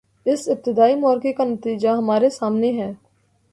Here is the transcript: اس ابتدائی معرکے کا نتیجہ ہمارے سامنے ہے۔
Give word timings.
اس 0.25 0.47
ابتدائی 0.49 0.95
معرکے 0.95 1.33
کا 1.33 1.43
نتیجہ 1.43 1.89
ہمارے 1.89 2.29
سامنے 2.29 2.71
ہے۔ 2.71 2.91